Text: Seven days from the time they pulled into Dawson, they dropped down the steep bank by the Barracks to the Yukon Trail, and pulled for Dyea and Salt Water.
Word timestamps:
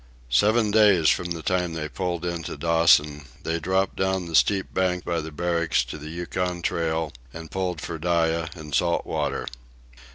Seven 0.31 0.71
days 0.71 1.09
from 1.09 1.29
the 1.29 1.43
time 1.43 1.73
they 1.73 1.87
pulled 1.87 2.25
into 2.25 2.57
Dawson, 2.57 3.25
they 3.43 3.59
dropped 3.59 3.97
down 3.97 4.25
the 4.25 4.33
steep 4.33 4.73
bank 4.73 5.05
by 5.05 5.21
the 5.21 5.31
Barracks 5.31 5.83
to 5.83 5.99
the 5.99 6.09
Yukon 6.09 6.63
Trail, 6.63 7.13
and 7.31 7.51
pulled 7.51 7.79
for 7.79 7.99
Dyea 7.99 8.49
and 8.55 8.73
Salt 8.73 9.05
Water. 9.05 9.45